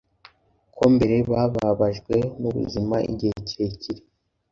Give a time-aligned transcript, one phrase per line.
[0.75, 4.01] ko mbere bababajwe nubuzima-igihe kirekire